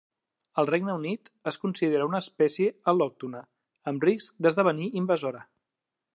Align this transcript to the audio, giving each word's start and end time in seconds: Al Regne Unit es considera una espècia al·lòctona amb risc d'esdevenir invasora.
Al 0.61 0.69
Regne 0.69 0.95
Unit 0.99 1.29
es 1.51 1.59
considera 1.65 2.07
una 2.11 2.21
espècia 2.25 2.73
al·lòctona 2.93 3.43
amb 3.93 4.09
risc 4.11 4.43
d'esdevenir 4.47 4.93
invasora. 5.05 5.47